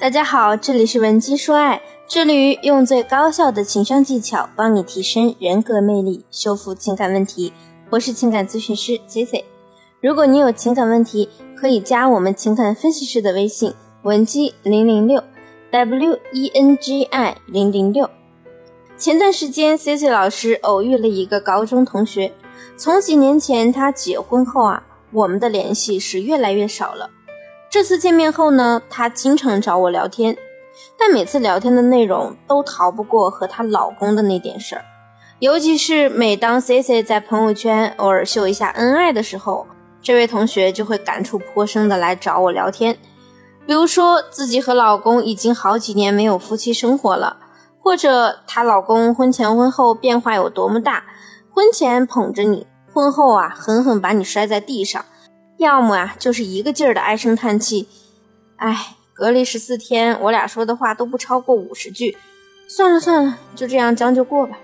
[0.00, 7.52] 大家好，这里是文姬说爱，致力于用最高效的情商技巧帮你提升人格魅力，修复情感问题。
[7.90, 9.44] 我是情感咨询师 C C。
[10.00, 15.20] 如果你有情感问题，可以加我们情感分析师的微信文姬零零六
[15.72, 18.08] W E N G I 零零六。
[18.96, 22.32] 前段时间，C C 老师偶遇了一个高中同学，
[22.76, 27.10] 从几年前他结婚后啊，我们的联系是越来越少了。
[27.70, 30.34] 这次见面后呢，她经常找我聊天，
[30.98, 34.82] 但每次聊天的内容都逃不过和她老公的那点事儿。
[35.38, 39.66] 尤其是每当 C C 在朋友圈偶尔秀一下恩爱的时候，
[40.00, 42.96] 这位同学就会感触颇深的来找我聊天。
[43.66, 47.36] 比如说自己和老公已经好几年没有夫妻生活了，
[47.78, 51.04] 或者她老公婚前婚后变化有多么大，
[51.52, 55.04] 婚前捧着你，婚后啊狠狠把你摔在地上。
[55.58, 57.88] 要么啊，就是一个劲儿的唉声叹气，
[58.56, 62.16] 哎，隔离十四天，我俩说的话都不超过五十句，
[62.68, 64.56] 算了算了，就这样将就过吧。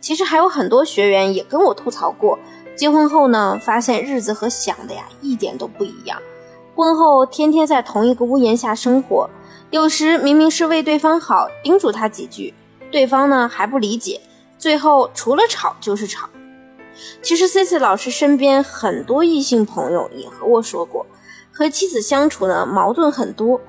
[0.00, 2.38] 其实还有很多学员也跟我吐槽过，
[2.74, 6.18] 结婚后呢，发现日子和想的呀一点都不一样。
[6.74, 9.28] 婚后天天在同一个屋檐下生活，
[9.70, 12.54] 有时明明是为对方好，叮嘱他几句，
[12.90, 14.22] 对方呢还不理解，
[14.58, 16.30] 最后除了吵就是吵。
[17.22, 21.06] 其实 C C 老师身边很多异性朋友也和我说过，
[21.52, 23.60] 和妻子相处呢矛盾很多。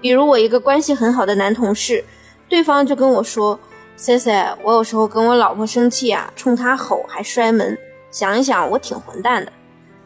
[0.00, 2.04] 比如我一个关系很好的男同事，
[2.48, 3.58] 对方就跟我说
[3.96, 7.78] ：“C C，我有时候跟我老婆生气啊，冲她吼还摔门。
[8.10, 9.52] 想一想，我挺混蛋的，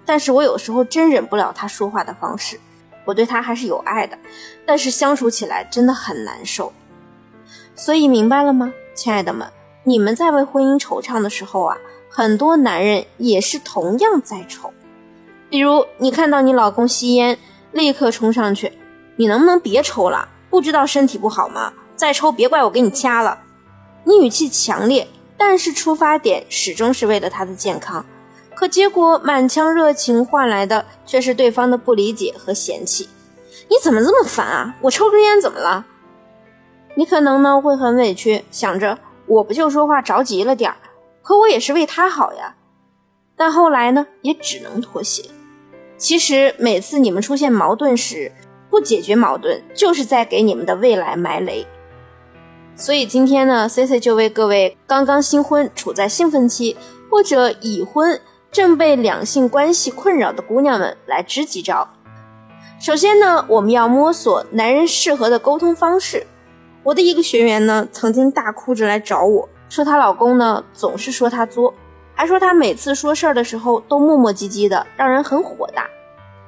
[0.04, 2.60] 但是我有时候真忍不了他说话的方式。
[3.04, 4.18] 我对他还是有爱的，
[4.66, 6.72] 但是相处起来真的很难受。
[7.74, 9.48] 所以明白了吗，亲爱的们？
[9.84, 11.76] 你们在为婚姻惆怅的时候啊。”
[12.16, 14.72] 很多男人也是同样在抽，
[15.50, 17.38] 比如你看到你老公吸烟，
[17.72, 18.72] 立刻冲上去，
[19.16, 20.26] 你能不能别抽了？
[20.48, 21.74] 不知道身体不好吗？
[21.94, 23.40] 再抽别怪我给你掐了。
[24.04, 25.06] 你语气强烈，
[25.36, 28.06] 但是出发点始终是为了他的健康，
[28.54, 33.10] 可结果满腔热情换来的却是对方的不理解和嫌弃。
[33.68, 34.74] 你怎么这么烦啊？
[34.80, 35.84] 我抽根烟怎么了？
[36.94, 40.76] 你可能呢会很委屈，想着我不就说话着急了点儿。
[41.26, 42.54] 可我也是为他好呀，
[43.34, 45.24] 但后来呢，也只能妥协。
[45.96, 48.30] 其实每次你们出现矛盾时，
[48.70, 51.66] 不解决矛盾，就是在给你们的未来埋雷。
[52.76, 56.76] 所以今天呢，C C 就为各位刚刚新婚、处在兴奋期，
[57.10, 58.20] 或者已婚、
[58.52, 61.88] 正被两性关系困扰的姑娘们来支几招。
[62.78, 66.24] 首先呢，我们要摸索男人适合的沟通方式。
[66.84, 69.48] 我的一个学员呢，曾经大哭着来找我。
[69.68, 71.72] 说她老公呢，总是说她作，
[72.14, 75.88] 还说她每次说事儿的时候都磨磨唧唧的，让人很火大。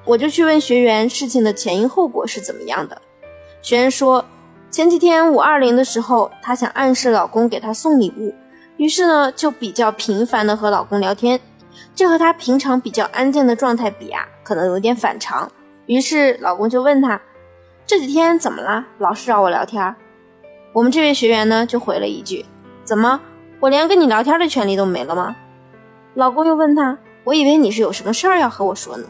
[0.04, 3.00] 我就去问学员事情的前因后果是怎么样的。
[3.60, 4.24] 学员说，
[4.70, 8.34] 前几天五二零的时候，她想暗示老公给她送礼物，
[8.76, 11.38] 于是呢就比较频繁的和老公聊天，
[11.94, 15.50] 这和她平常比较安静的状态比啊，可能有点反常。
[15.86, 17.20] 于是老公就问她，
[17.84, 19.94] 这几天怎么了，老是找我聊天？
[20.72, 22.46] 我们这位学员呢就回了一句。
[22.88, 23.20] 怎么，
[23.60, 25.36] 我连跟你聊天的权利都没了吗？
[26.14, 29.04] 老公又问他，我以为你是有什么事儿要和我说呢。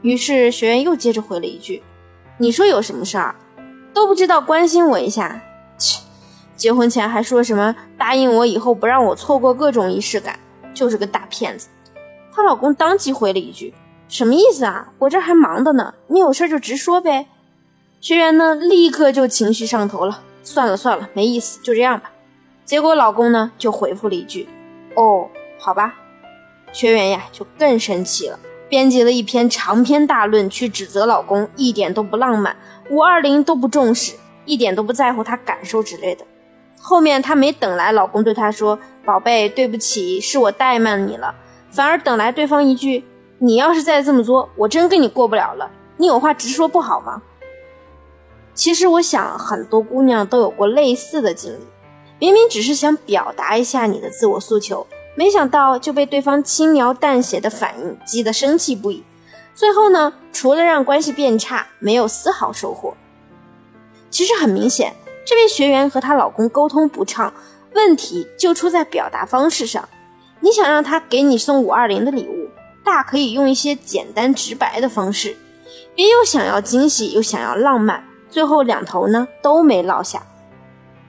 [0.00, 1.84] 于是学员又接着回了一句
[2.38, 3.36] ：“你说有什么事儿，
[3.94, 5.40] 都不知道关心我一下。
[5.78, 6.02] 切，
[6.56, 10.40] 结婚前还说什么答应我以后不让我错过各种仪式感，
[10.74, 11.68] 就是个大骗子。”
[12.34, 13.72] 她老公当即回了一句
[14.10, 14.88] ：“什么意思啊？
[14.98, 17.28] 我这还忙的呢，你有事就直说呗。”
[18.02, 22.10] 学员呢立刻就情绪上头了，算了算了，没意思，就这样吧。
[22.64, 24.48] 结果老公呢就回复了一句
[24.96, 25.28] ：“哦，
[25.58, 25.94] 好吧。”
[26.72, 32.56] 学员呀就更生气了，编辑了一篇长篇大论去指责老公一点都不浪漫，
[32.88, 34.14] 五二零都不重视，
[34.46, 36.24] 一点都不在乎她感受之类的。
[36.80, 41.34] 后面她没等来老公对她说：“宝贝，对不起，是我怠慢你了。”
[41.70, 43.04] 反而等来对方一句
[43.38, 45.70] ：“你要是再这么做，我真跟你过不了了。
[45.98, 47.22] 你有话直说不好吗？”
[48.54, 51.58] 其实我想很多姑娘都有过类似的经历。
[52.22, 54.86] 明明只是想表达一下你的自我诉求，
[55.16, 59.02] 没想到就被对方轻描淡写的反应激得生气不已。
[59.56, 62.94] 最后呢，除了让关系变差，没有丝毫收获。
[64.08, 64.94] 其实很明显，
[65.26, 67.34] 这位学员和她老公沟通不畅，
[67.74, 69.88] 问题就出在表达方式上。
[70.38, 72.48] 你想让他给你送五二零的礼物，
[72.84, 75.36] 大可以用一些简单直白的方式，
[75.96, 80.22] 别又想要惊喜又想要浪漫，最后两头呢都没落下。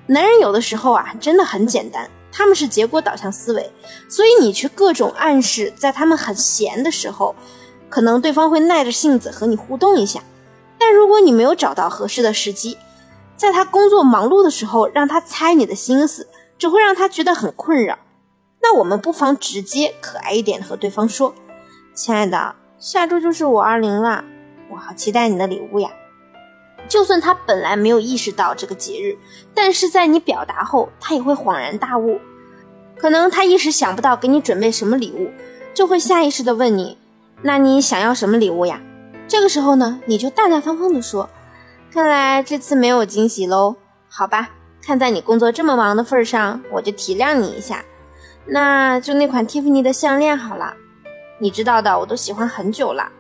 [0.08, 3.72] 男人有的时候啊，真的很简单，他们是结果导向思维，
[4.10, 7.36] 所以你去各种暗示，在他们很闲的时候，
[7.90, 10.22] 可能对方会耐着性子和你互动一下，
[10.78, 12.78] 但如果你没有找到合适的时机，
[13.38, 16.28] 在他工作忙碌的时候让他猜你的心思，
[16.58, 17.98] 只会让他觉得很困扰。
[18.62, 21.34] 那我们不妨直接可爱一点和对方说
[21.94, 24.24] ：“亲爱的，下周就是五二零了，
[24.70, 25.90] 我好期待你的礼物呀。”
[26.88, 29.18] 就算他本来没有意识到这个节日，
[29.54, 32.20] 但是在你表达后，他也会恍然大悟。
[32.98, 35.32] 可能他一时想不到给你准备什么礼物，
[35.74, 36.98] 就会下意识的问你
[37.42, 38.82] ：“那你想要什么礼物呀？”
[39.28, 41.30] 这个时候呢，你就大大方方的说
[41.92, 43.76] ：“看来这次没有惊喜喽。
[44.08, 44.52] 好吧，
[44.82, 47.84] 看在你工作这么忙的份上，我就体谅你一下。
[48.46, 50.76] 那就那款蒂芙尼的项链好了，
[51.40, 53.12] 你知道的，我都喜欢很久了。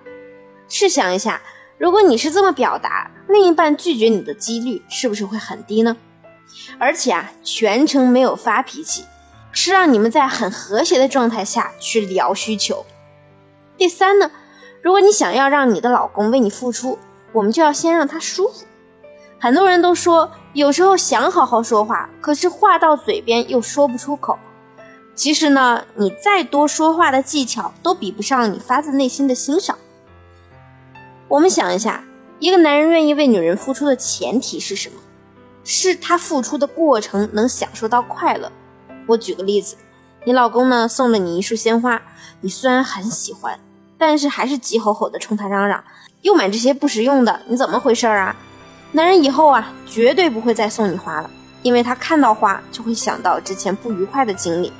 [0.69, 1.41] 试想一下，
[1.77, 5.97] 如果你是这么表达，另一半拒绝你的几率是不是会很低呢？
[6.77, 9.05] 而且啊，全程没有发脾气。”
[9.55, 12.83] 是让你们在很和谐的状态下去聊需求。
[13.77, 14.31] 第三呢，
[14.81, 16.97] 如果你想要让你的老公为你付出，
[17.31, 18.65] 我们就要先让他舒服。
[19.39, 24.39] 很多人都说，有时候想好好说话，可是话到嘴边又说不出口。
[25.13, 29.77] 其实呢，你再多说话的技巧都比不上你发自内心的欣赏。
[31.27, 32.03] 我们想一下，
[32.39, 34.95] 一个男人愿意为女人付出的前提是什么？
[35.63, 38.51] 是他付出的过程能享受到快乐。
[39.07, 39.77] 我举个例子，
[40.25, 42.01] 你老公呢送了你一束鲜花，
[42.41, 43.59] 你虽然很喜欢，
[43.97, 45.83] 但是还是急吼吼的冲他嚷嚷，
[46.21, 48.35] 又买这些不实用的，你怎么回事啊？
[48.91, 51.29] 男人以后啊绝对不会再送你花了，
[51.61, 54.71] 因为他看到花就会想到之前不愉快的经历。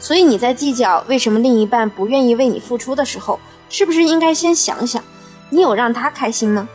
[0.00, 3.38] 所以你在计较为什么另一半不愿意为你付出的时候，
[3.68, 5.02] 是不是应该先想想，
[5.50, 6.68] 你有让他开心吗？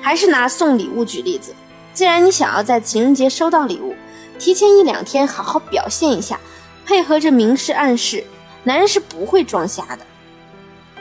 [0.00, 1.54] 还是拿送礼物举例子，
[1.92, 3.94] 既然你想要在情人节收到礼物。
[4.38, 6.40] 提前一两天好好表现一下，
[6.86, 8.24] 配合着明示暗示，
[8.64, 9.98] 男人是不会装瞎的。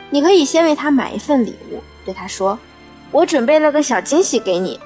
[0.10, 2.60] 你可以先为他买一份礼物，对他说
[3.12, 4.78] ：“我准备了个小惊喜给你。”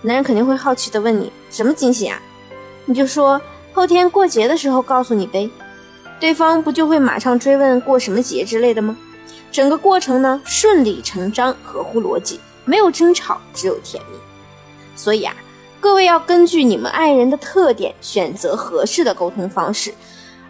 [0.00, 2.18] 男人肯定会好奇的问你：“什么惊喜啊？”
[2.86, 3.38] 你就说
[3.74, 5.50] ：“后天过节的时候告诉你呗。”
[6.18, 8.96] 对方不就会马上追问过什么节之类的吗？
[9.50, 14.18] 整个过程呢顺理成章，合乎逻辑，没有争吵，只有甜蜜。
[14.96, 15.34] 所以啊。
[15.82, 19.94] 各位要根据你们爱人的特点选择合适的沟通方式，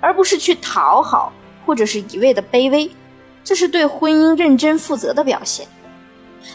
[0.01, 1.33] 而不是去讨好
[1.65, 2.91] 或者是一味的卑微，
[3.45, 5.69] 这是对婚姻认真负责的表现。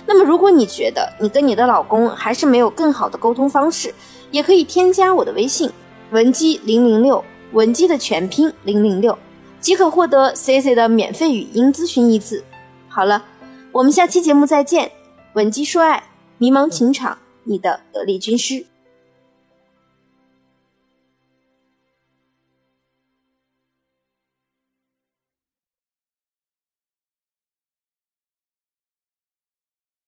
[0.05, 3.95] 那么，如果你觉得你跟你的老公还是没有更好的沟通方式，
[4.29, 5.71] 也可以添加我的微信
[6.11, 9.17] 文姬零零六，文姬的全拼零零六，
[9.65, 12.43] 即可获得 C C 的免费语音咨询一次。
[12.87, 13.25] 好了，
[13.71, 14.91] 我们下期节目再见，
[15.33, 16.03] 稳机说爱，
[16.37, 17.17] 迷茫情场。
[17.45, 18.67] 你的得力军师。